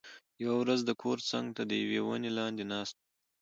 [0.43, 2.99] یوه ورځ د کور څنګ ته د یوې ونې لاندې ناست و،